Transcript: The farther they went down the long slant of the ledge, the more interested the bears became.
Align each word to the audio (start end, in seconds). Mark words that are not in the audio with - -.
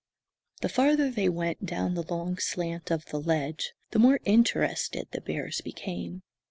The 0.61 0.67
farther 0.69 1.11
they 1.11 1.29
went 1.29 1.63
down 1.67 1.93
the 1.93 2.01
long 2.01 2.39
slant 2.39 2.89
of 2.89 3.05
the 3.11 3.21
ledge, 3.21 3.73
the 3.91 3.99
more 3.99 4.19
interested 4.25 5.07
the 5.11 5.21
bears 5.21 5.61
became. 5.61 6.23